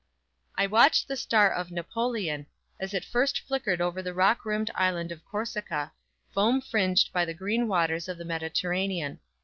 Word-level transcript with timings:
I 0.57 0.65
watched 0.65 1.07
the 1.07 1.15
star 1.15 1.53
of 1.53 1.69
NAPOLEON 1.69 2.47
as 2.79 2.95
it 2.95 3.05
first 3.05 3.39
flickered 3.41 3.79
over 3.81 4.01
the 4.01 4.15
rock 4.15 4.45
rimmed 4.47 4.71
island 4.73 5.11
of 5.11 5.23
Corsica, 5.23 5.91
foam 6.33 6.59
fringed 6.59 7.13
by 7.13 7.23
the 7.23 7.35
green 7.35 7.67
waters 7.67 8.07
of 8.09 8.17
the 8.17 8.25
Mediterranean. 8.25 9.19